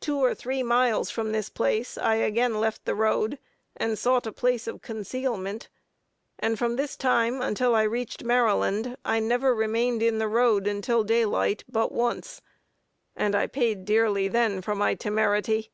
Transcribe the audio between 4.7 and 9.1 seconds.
concealment, and from this time until I reached Maryland,